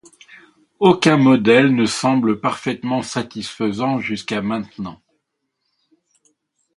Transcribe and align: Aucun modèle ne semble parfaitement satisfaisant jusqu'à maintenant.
Aucun 0.79 1.15
modèle 1.17 1.75
ne 1.75 1.85
semble 1.85 2.39
parfaitement 2.39 3.03
satisfaisant 3.03 3.99
jusqu'à 3.99 4.41
maintenant. 4.41 4.99